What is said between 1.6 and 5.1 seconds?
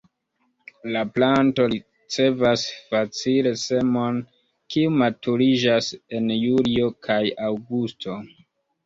ricevas facile semon, kiu